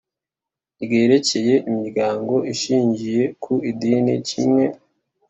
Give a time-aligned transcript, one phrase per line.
[0.83, 4.63] Ryerekeye imiryango ishingiye ku idini kimwe